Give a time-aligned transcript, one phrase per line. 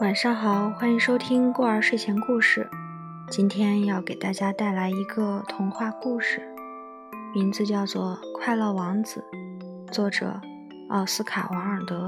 [0.00, 2.66] 晚上好，欢迎收听过儿睡前故事。
[3.28, 6.40] 今天要给大家带来一个童话故事，
[7.34, 9.22] 名字叫做《快乐王子》，
[9.92, 10.40] 作者
[10.88, 12.06] 奥斯卡·王尔德。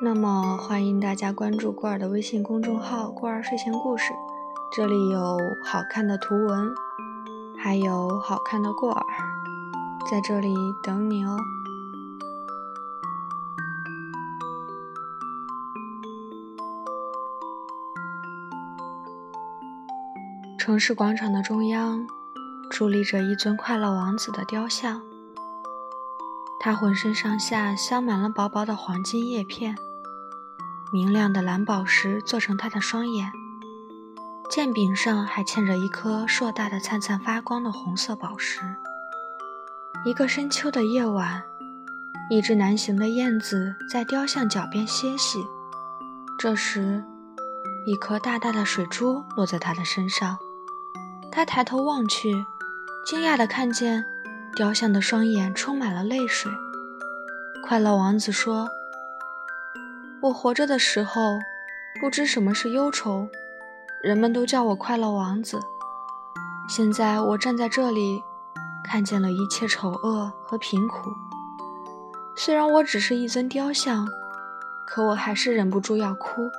[0.00, 4.12] 那么，欢迎大家关注过儿的微信公众号“过儿睡前故事”，
[4.72, 6.72] 这里有好看的图文，
[7.58, 9.04] 还有好看的过儿，
[10.08, 11.36] 在这里等你哦。
[20.60, 22.06] 城市广场的中央，
[22.70, 25.00] 伫立着一尊快乐王子的雕像。
[26.60, 29.74] 他浑身上下镶满了薄薄的黄金叶片，
[30.92, 33.32] 明亮的蓝宝石做成他的双眼，
[34.50, 38.60] 剑柄上还嵌着一颗硕大的、灿灿发光的红色宝石。
[40.04, 41.42] 一个深秋的夜晚，
[42.28, 45.42] 一只南行的燕子在雕像脚边歇息。
[46.38, 47.02] 这时，
[47.86, 50.36] 一颗大大的水珠落在他的身上。
[51.32, 52.32] 他抬头望去，
[53.06, 54.04] 惊讶地看见
[54.56, 56.50] 雕像的双眼充满了泪水。
[57.64, 58.68] 快乐王子说
[60.20, 61.38] ：“我活着的时候，
[62.00, 63.28] 不知什么是忧愁，
[64.02, 65.60] 人们都叫我快乐王子。
[66.68, 68.22] 现在我站在这里，
[68.84, 71.10] 看见了一切丑恶和贫苦。
[72.34, 74.08] 虽然我只是一尊雕像，
[74.86, 76.50] 可我还是忍不住要哭。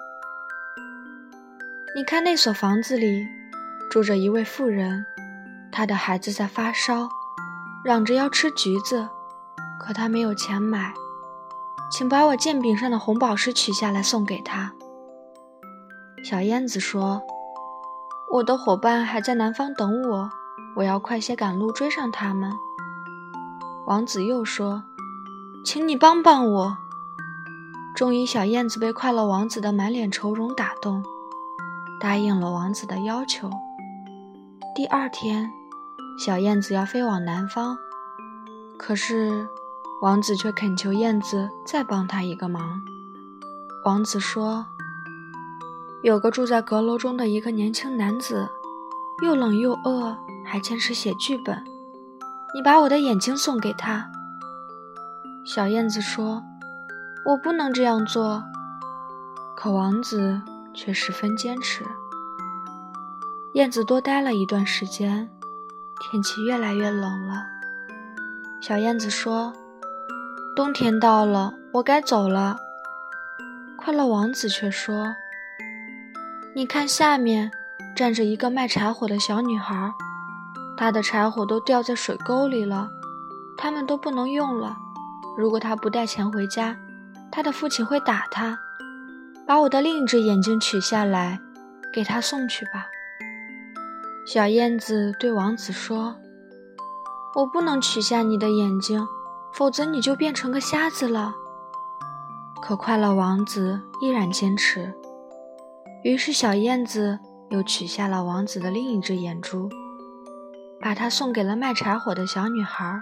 [1.94, 3.27] 你看那所房子里。”
[3.92, 5.06] 住着一位妇人，
[5.70, 7.09] 她的孩子在发烧，
[7.84, 9.09] 嚷着要吃橘子，
[9.78, 10.94] 可她没有钱买。
[11.92, 14.72] 请把我剑柄上的红宝石取下来送给她。
[16.23, 17.22] 小燕子说
[18.31, 20.30] ：“我的伙伴还在南方等我，
[20.78, 22.50] 我要快些赶路追上他们。”
[23.88, 24.86] 王子又说
[25.66, 26.78] ：“请你帮帮我。”
[27.94, 31.04] 终于，小燕子被快乐王子的满脸愁容打动，
[31.99, 33.49] 答应了王子的要求。
[34.81, 35.47] 第二天，
[36.17, 37.77] 小燕子要飞往南方，
[38.80, 39.47] 可是
[40.02, 42.81] 王子却恳求燕子再帮他一个忙。
[43.86, 44.65] 王子说
[46.02, 48.49] ：“有个住在阁楼中的一个年轻男子，
[49.23, 51.64] 又冷又饿，还坚持写剧本。
[52.55, 54.09] 你把我的眼睛送给他。”
[55.45, 56.41] 小燕子说
[57.30, 58.43] ：“我不能这样做。”
[59.55, 60.41] 可王子
[60.73, 61.86] 却十分坚持。
[63.54, 65.30] 燕子多待了一段时间，
[66.00, 67.44] 天气越来越冷了。
[68.62, 69.52] 小燕子说
[70.56, 72.56] ：“冬天到了，我该走了。”
[73.76, 75.14] 快乐王子却说
[76.56, 77.52] ：“你看，下面
[77.94, 79.92] 站着一个卖柴火的小女孩，
[80.78, 82.89] 她的柴火都掉在水沟里了，
[83.58, 84.78] 它们都不能用了。
[85.38, 86.78] 如果她不带钱回家，
[87.30, 88.58] 她的父亲会打她。
[89.45, 91.42] 把我的另一只眼睛取下来，
[91.92, 92.88] 给她送去吧。”
[94.26, 96.15] 小燕子对王子说
[97.36, 99.05] ：“我不能取下你的眼睛，
[99.52, 101.36] 否则你就变成个瞎子了。”
[102.61, 104.93] 可快乐王子依然坚持。
[106.04, 109.67] 于是小燕子又取下了王子的另一只眼珠，
[110.80, 112.99] 把它送给了卖柴火的小女孩。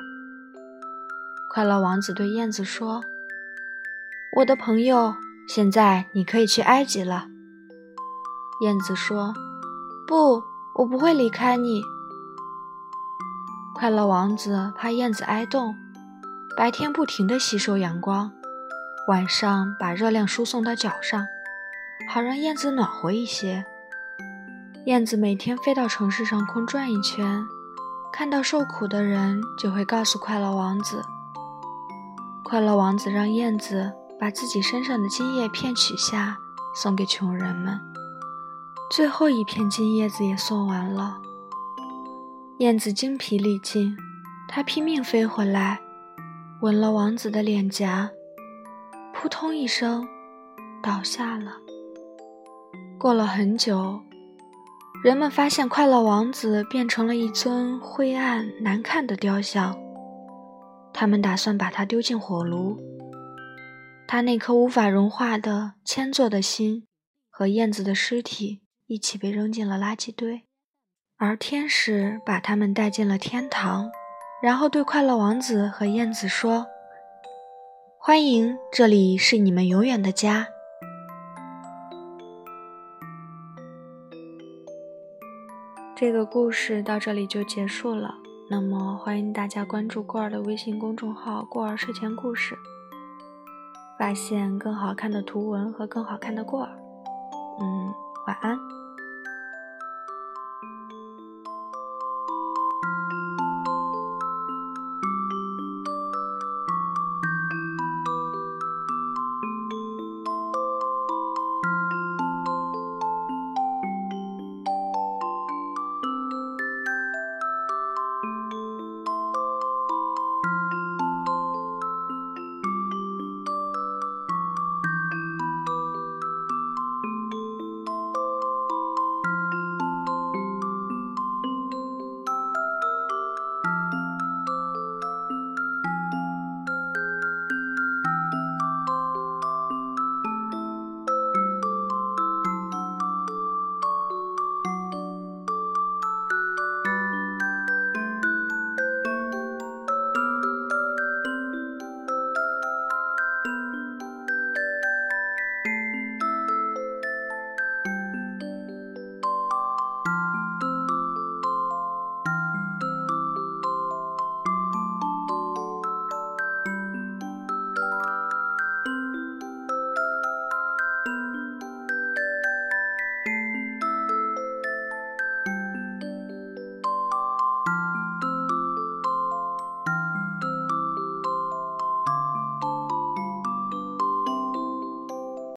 [1.53, 3.01] 快乐王子对燕子说
[4.37, 5.13] ：“我的朋友，
[5.47, 7.27] 现在你可以去埃及了。”
[8.63, 9.33] 燕子说
[10.07, 10.41] ：“不。”
[10.79, 11.83] 我不会离开你，
[13.75, 15.75] 快乐王子怕燕子挨冻，
[16.55, 18.31] 白天不停地吸收阳光，
[19.09, 21.27] 晚上把热量输送到脚上，
[22.09, 23.65] 好让燕子暖和一些。
[24.85, 27.43] 燕子每天飞到城市上空转一圈，
[28.09, 31.03] 看到受苦的人，就会告诉快乐王子。
[32.41, 36.37] 快乐王子让燕子把自己身上的金叶片取下，
[36.73, 37.77] 送给穷人们。
[38.89, 41.21] 最后一片金叶子也送完了，
[42.57, 43.95] 燕子精疲力尽，
[44.47, 45.79] 它拼命飞回来，
[46.61, 48.09] 吻了王子的脸颊，
[49.13, 50.07] 扑通一声
[50.81, 51.57] 倒下了。
[52.97, 54.01] 过了很久，
[55.03, 59.77] 人们发现快乐王子变成了一尊灰暗难看的雕像，
[60.91, 62.75] 他们打算把它丢进火炉。
[64.07, 66.87] 他那颗无法融化的铅做的心
[67.29, 68.61] 和燕子的尸体。
[68.89, 70.41] 一起被扔进了垃圾堆，
[71.15, 73.91] 而天使把他们带进了天堂，
[74.41, 76.65] 然后对快乐王子和燕子说
[78.01, 80.47] ：“欢迎，这里是你们永远的家。”
[85.95, 88.15] 这个故事到这里就结束了。
[88.49, 92.57] 那么，欢迎大家关注过儿的微信公众号“过儿睡前故事”，
[93.99, 96.71] 发现更好看的图文和更好看的过儿。
[97.61, 97.93] 嗯，
[98.25, 98.57] 晚安。